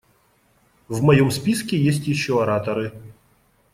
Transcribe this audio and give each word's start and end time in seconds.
В 0.87 1.03
моем 1.03 1.29
списке 1.29 1.77
еще 1.77 2.03
есть 2.05 2.29
ораторы. 2.31 2.91